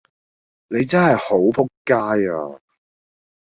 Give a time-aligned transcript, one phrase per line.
[0.69, 2.59] 你真係好仆街呀